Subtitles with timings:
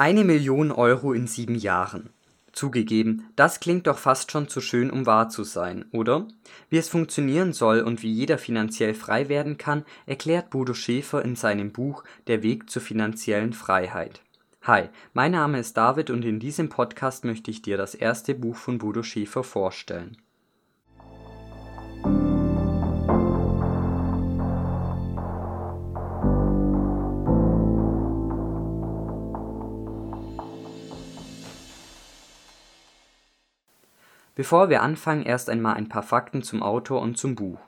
[0.00, 2.08] Eine Million Euro in sieben Jahren.
[2.52, 6.26] Zugegeben, das klingt doch fast schon zu schön, um wahr zu sein, oder?
[6.70, 11.36] Wie es funktionieren soll und wie jeder finanziell frei werden kann, erklärt Bodo Schäfer in
[11.36, 14.22] seinem Buch Der Weg zur finanziellen Freiheit.
[14.62, 18.56] Hi, mein Name ist David und in diesem Podcast möchte ich dir das erste Buch
[18.56, 20.16] von Bodo Schäfer vorstellen.
[34.40, 37.58] Bevor wir anfangen, erst einmal ein paar Fakten zum Autor und zum Buch.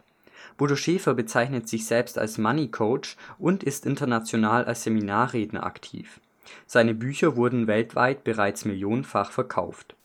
[0.56, 6.18] Bodo Schäfer bezeichnet sich selbst als Money Coach und ist international als Seminarredner aktiv.
[6.66, 9.96] Seine Bücher wurden weltweit bereits millionenfach verkauft.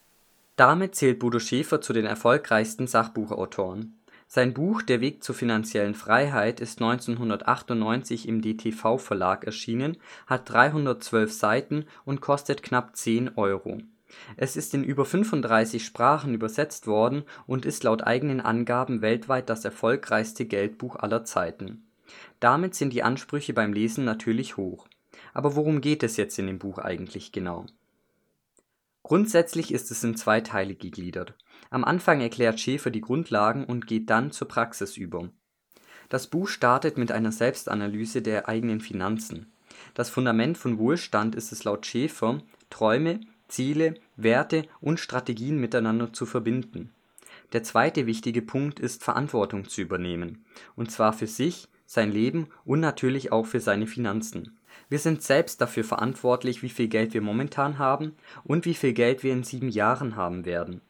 [0.58, 3.96] Damit zählt Bodo Schäfer zu den erfolgreichsten Sachbuchautoren.
[4.28, 9.96] Sein Buch Der Weg zur finanziellen Freiheit ist 1998 im DTV Verlag erschienen,
[10.26, 13.78] hat 312 Seiten und kostet knapp 10 Euro
[14.36, 19.66] es ist in über 35 Sprachen übersetzt worden und ist laut eigenen Angaben weltweit das
[19.66, 21.88] erfolgreichste Geldbuch aller Zeiten.
[22.40, 24.88] Damit sind die Ansprüche beim Lesen natürlich hoch.
[25.34, 27.66] Aber worum geht es jetzt in dem Buch eigentlich genau?
[29.04, 31.34] Grundsätzlich ist es in zwei Teile gegliedert.
[31.70, 35.30] Am Anfang erklärt Schäfer die Grundlagen und geht dann zur Praxis über.
[36.10, 39.52] Das Buch startet mit einer Selbstanalyse der eigenen Finanzen.
[39.94, 46.26] Das Fundament von Wohlstand ist es laut Schäfer, Träume, Ziele, Werte und Strategien miteinander zu
[46.26, 46.92] verbinden.
[47.54, 50.44] Der zweite wichtige Punkt ist Verantwortung zu übernehmen,
[50.76, 54.58] und zwar für sich, sein Leben und natürlich auch für seine Finanzen.
[54.90, 59.24] Wir sind selbst dafür verantwortlich, wie viel Geld wir momentan haben und wie viel Geld
[59.24, 60.82] wir in sieben Jahren haben werden.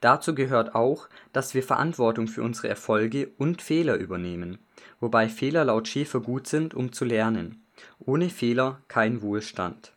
[0.00, 4.58] Dazu gehört auch, dass wir Verantwortung für unsere Erfolge und Fehler übernehmen,
[4.98, 7.62] wobei Fehler laut Schäfer gut sind, um zu lernen.
[7.98, 9.92] Ohne Fehler kein Wohlstand.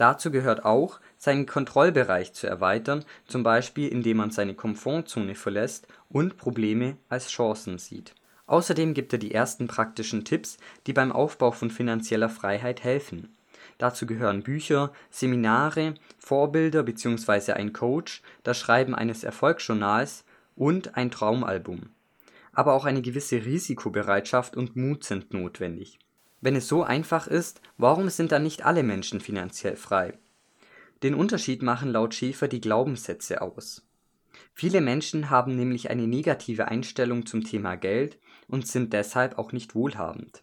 [0.00, 6.38] Dazu gehört auch, seinen Kontrollbereich zu erweitern, zum Beispiel indem man seine Komfortzone verlässt und
[6.38, 8.14] Probleme als Chancen sieht.
[8.46, 13.36] Außerdem gibt er die ersten praktischen Tipps, die beim Aufbau von finanzieller Freiheit helfen.
[13.76, 17.52] Dazu gehören Bücher, Seminare, Vorbilder bzw.
[17.52, 20.24] ein Coach, das Schreiben eines Erfolgsjournals
[20.56, 21.90] und ein Traumalbum.
[22.54, 25.98] Aber auch eine gewisse Risikobereitschaft und Mut sind notwendig
[26.40, 30.18] wenn es so einfach ist, warum sind dann nicht alle Menschen finanziell frei?
[31.02, 33.86] Den Unterschied machen laut Schäfer die Glaubenssätze aus.
[34.52, 38.18] Viele Menschen haben nämlich eine negative Einstellung zum Thema Geld
[38.48, 40.42] und sind deshalb auch nicht wohlhabend.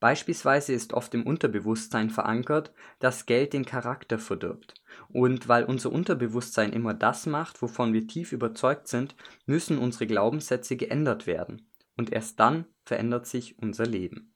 [0.00, 4.74] Beispielsweise ist oft im Unterbewusstsein verankert, dass Geld den Charakter verdirbt.
[5.08, 9.14] Und weil unser Unterbewusstsein immer das macht, wovon wir tief überzeugt sind,
[9.46, 11.68] müssen unsere Glaubenssätze geändert werden.
[11.96, 14.31] Und erst dann verändert sich unser Leben.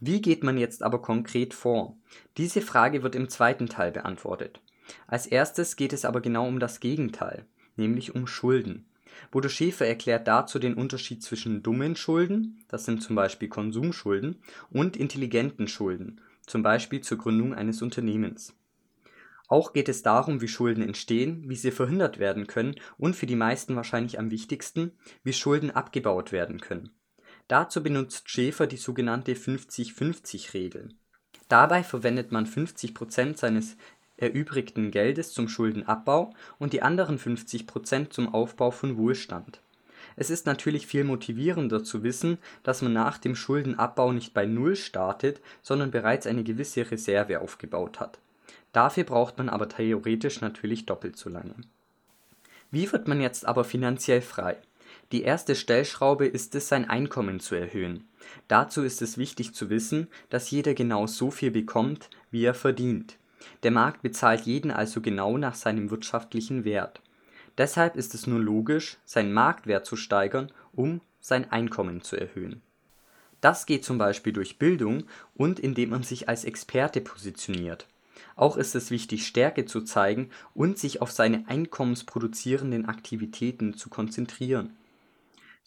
[0.00, 1.96] Wie geht man jetzt aber konkret vor?
[2.36, 4.60] Diese Frage wird im zweiten Teil beantwortet.
[5.06, 8.86] Als erstes geht es aber genau um das Gegenteil, nämlich um Schulden.
[9.32, 14.36] Bodo Schäfer erklärt dazu den Unterschied zwischen dummen Schulden, das sind zum Beispiel Konsumschulden,
[14.70, 18.54] und intelligenten Schulden, zum Beispiel zur Gründung eines Unternehmens.
[19.48, 23.34] Auch geht es darum, wie Schulden entstehen, wie sie verhindert werden können und für die
[23.34, 24.92] meisten wahrscheinlich am wichtigsten,
[25.24, 26.90] wie Schulden abgebaut werden können.
[27.48, 30.90] Dazu benutzt Schäfer die sogenannte 50-50-Regel.
[31.48, 33.76] Dabei verwendet man 50% seines
[34.18, 39.60] erübrigten Geldes zum Schuldenabbau und die anderen 50% zum Aufbau von Wohlstand.
[40.16, 44.76] Es ist natürlich viel motivierender zu wissen, dass man nach dem Schuldenabbau nicht bei Null
[44.76, 48.18] startet, sondern bereits eine gewisse Reserve aufgebaut hat.
[48.72, 51.54] Dafür braucht man aber theoretisch natürlich doppelt so lange.
[52.70, 54.58] Wie wird man jetzt aber finanziell frei?
[55.10, 58.06] Die erste Stellschraube ist es, sein Einkommen zu erhöhen.
[58.46, 63.16] Dazu ist es wichtig zu wissen, dass jeder genau so viel bekommt, wie er verdient.
[63.62, 67.00] Der Markt bezahlt jeden also genau nach seinem wirtschaftlichen Wert.
[67.56, 72.60] Deshalb ist es nur logisch, seinen Marktwert zu steigern, um sein Einkommen zu erhöhen.
[73.40, 75.04] Das geht zum Beispiel durch Bildung
[75.34, 77.86] und indem man sich als Experte positioniert.
[78.36, 84.76] Auch ist es wichtig, Stärke zu zeigen und sich auf seine einkommensproduzierenden Aktivitäten zu konzentrieren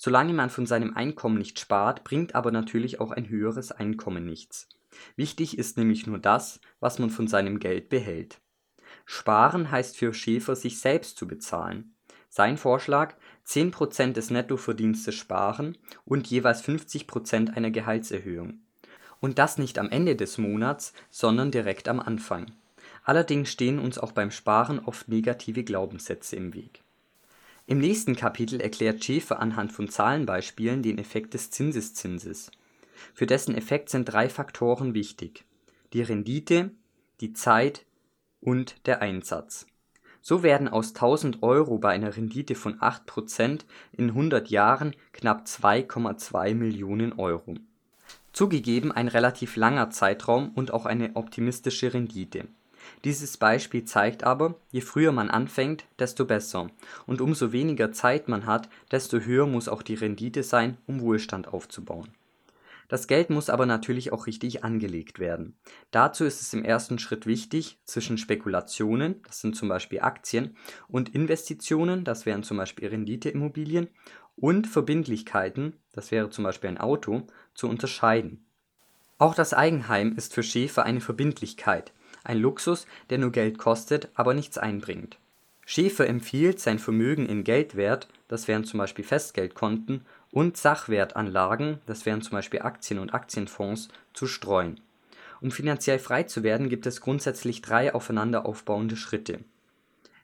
[0.03, 4.67] Solange man von seinem Einkommen nicht spart, bringt aber natürlich auch ein höheres Einkommen nichts.
[5.15, 8.41] Wichtig ist nämlich nur das, was man von seinem Geld behält.
[9.05, 11.93] Sparen heißt für Schäfer, sich selbst zu bezahlen.
[12.29, 13.13] Sein Vorschlag:
[13.45, 18.61] 10% des Nettoverdienstes sparen und jeweils 50% einer Gehaltserhöhung.
[19.19, 22.47] Und das nicht am Ende des Monats, sondern direkt am Anfang.
[23.03, 26.81] Allerdings stehen uns auch beim Sparen oft negative Glaubenssätze im Weg
[27.67, 32.51] im nächsten Kapitel erklärt Schäfer anhand von Zahlenbeispielen den Effekt des Zinseszinses.
[33.13, 35.45] Für dessen Effekt sind drei Faktoren wichtig:
[35.93, 36.71] die Rendite,
[37.21, 37.85] die Zeit
[38.41, 39.67] und der Einsatz.
[40.21, 43.61] So werden aus 1000 Euro bei einer Rendite von 8%
[43.93, 47.55] in 100 Jahren knapp 2,2 Millionen Euro.
[48.31, 52.47] Zugegeben ein relativ langer Zeitraum und auch eine optimistische Rendite.
[53.03, 56.69] Dieses Beispiel zeigt aber, je früher man anfängt, desto besser,
[57.05, 61.47] und umso weniger Zeit man hat, desto höher muss auch die Rendite sein, um Wohlstand
[61.47, 62.09] aufzubauen
[62.91, 65.55] das Geld muss aber natürlich auch richtig angelegt werden.
[65.91, 70.57] Dazu ist es im ersten Schritt wichtig, zwischen Spekulationen, das sind zum Beispiel Aktien,
[70.89, 73.87] und Investitionen, das wären zum Beispiel Renditeimmobilien,
[74.35, 78.43] und Verbindlichkeiten, das wäre zum Beispiel ein Auto, zu unterscheiden.
[79.17, 81.93] Auch das Eigenheim ist für Schäfer eine Verbindlichkeit,
[82.23, 85.17] ein Luxus, der nur Geld kostet, aber nichts einbringt.
[85.65, 92.21] Schäfer empfiehlt, sein Vermögen in Geldwert, das wären zum Beispiel Festgeldkonten, und Sachwertanlagen, das wären
[92.21, 94.79] zum Beispiel Aktien und Aktienfonds, zu streuen.
[95.41, 99.39] Um finanziell frei zu werden, gibt es grundsätzlich drei aufeinander aufbauende Schritte.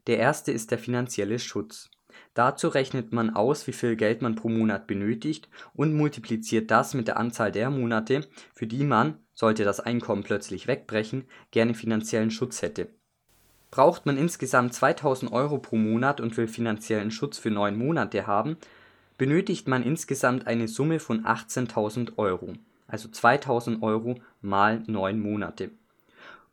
[0.06, 1.90] Der erste ist der finanzielle Schutz.
[2.34, 7.08] Dazu rechnet man aus, wie viel Geld man pro Monat benötigt und multipliziert das mit
[7.08, 12.64] der Anzahl der Monate, für die man, sollte das Einkommen plötzlich wegbrechen, gerne finanziellen Schutz
[12.64, 12.90] hätte.
[13.70, 18.58] Braucht man insgesamt 2000 Euro pro Monat und will finanziellen Schutz für neun Monate haben,
[19.20, 22.54] benötigt man insgesamt eine Summe von 18.000 Euro,
[22.88, 25.70] also 2.000 Euro mal neun Monate.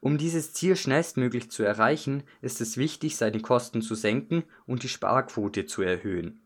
[0.00, 4.90] Um dieses Ziel schnellstmöglich zu erreichen, ist es wichtig, seine Kosten zu senken und die
[4.90, 6.42] Sparquote zu erhöhen.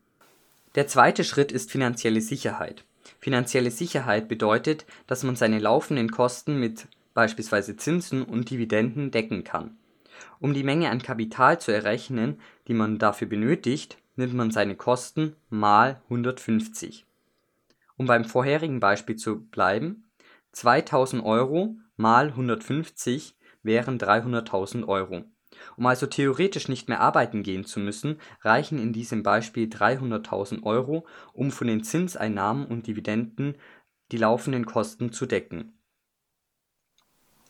[0.75, 2.85] Der zweite Schritt ist finanzielle Sicherheit.
[3.19, 9.77] Finanzielle Sicherheit bedeutet, dass man seine laufenden Kosten mit beispielsweise Zinsen und Dividenden decken kann.
[10.39, 15.35] Um die Menge an Kapital zu errechnen, die man dafür benötigt nimmt man seine Kosten
[15.49, 17.05] mal 150.
[17.97, 20.11] Um beim vorherigen Beispiel zu bleiben,
[20.51, 25.23] 2000 Euro mal 150 wären 300.000 Euro.
[25.77, 31.05] Um also theoretisch nicht mehr arbeiten gehen zu müssen, reichen in diesem Beispiel 300.000 Euro,
[31.33, 33.55] um von den Zinseinnahmen und Dividenden
[34.11, 35.73] die laufenden Kosten zu decken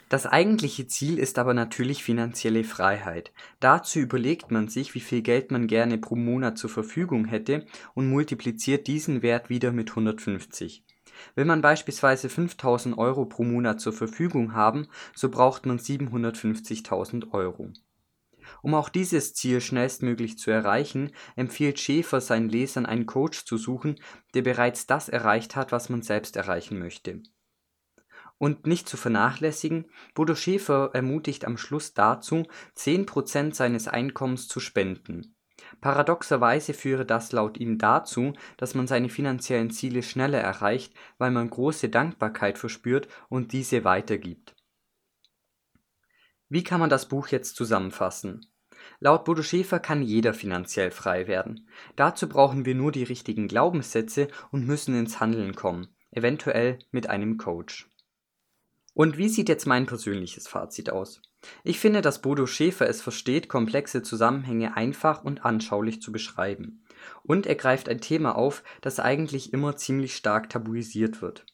[0.09, 3.31] das eigentliche Ziel ist aber natürlich finanzielle Freiheit.
[3.59, 8.09] Dazu überlegt man sich, wie viel Geld man gerne pro Monat zur Verfügung hätte und
[8.09, 10.83] multipliziert diesen Wert wieder mit 150.
[11.35, 17.69] Will man beispielsweise 5000 Euro pro Monat zur Verfügung haben, so braucht man 750.000 Euro.
[18.61, 23.99] Um auch dieses Ziel schnellstmöglich zu erreichen, empfiehlt Schäfer seinen Lesern einen Coach zu suchen,
[24.33, 27.21] der bereits das erreicht hat, was man selbst erreichen möchte
[28.39, 29.85] und nicht zu vernachlässigen,
[30.15, 35.35] Bodo Schäfer ermutigt am Schluss dazu, 10% seines Einkommens zu spenden.
[35.81, 41.49] Paradoxerweise führe das laut ihm dazu, dass man seine finanziellen Ziele schneller erreicht, weil man
[41.49, 44.55] große Dankbarkeit verspürt und diese weitergibt.
[46.49, 48.47] Wie kann man das Buch jetzt zusammenfassen?
[48.99, 51.69] Laut Bodo Schäfer kann jeder finanziell frei werden.
[51.95, 57.37] Dazu brauchen wir nur die richtigen Glaubenssätze und müssen ins Handeln kommen, eventuell mit einem
[57.37, 57.89] Coach.
[58.93, 61.21] Und wie sieht jetzt mein persönliches Fazit aus?
[61.63, 66.83] Ich finde, dass Bodo Schäfer es versteht, komplexe Zusammenhänge einfach und anschaulich zu beschreiben.
[67.23, 71.45] Und er greift ein Thema auf, das eigentlich immer ziemlich stark tabuisiert wird.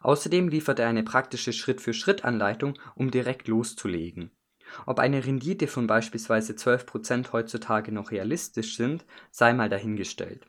[0.00, 4.32] Außerdem liefert er eine praktische Schritt-für-Schritt-Anleitung, um direkt loszulegen.
[4.86, 10.46] Ob eine Rendite von beispielsweise 12% heutzutage noch realistisch sind, sei mal dahingestellt.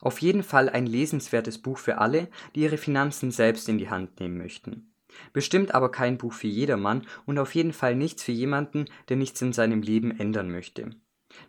[0.00, 4.20] Auf jeden Fall ein lesenswertes Buch für alle, die ihre Finanzen selbst in die Hand
[4.20, 4.94] nehmen möchten.
[5.32, 9.40] Bestimmt aber kein Buch für jedermann und auf jeden Fall nichts für jemanden, der nichts
[9.42, 10.90] in seinem Leben ändern möchte.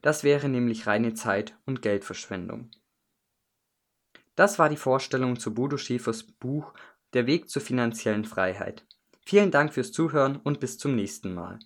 [0.01, 2.69] Das wäre nämlich reine Zeit und Geldverschwendung.
[4.35, 6.73] Das war die Vorstellung zu Bodo Schäfers Buch
[7.13, 8.85] Der Weg zur finanziellen Freiheit.
[9.25, 11.59] Vielen Dank fürs Zuhören und bis zum nächsten Mal.